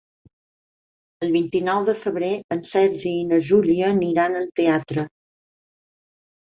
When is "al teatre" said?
4.43-5.09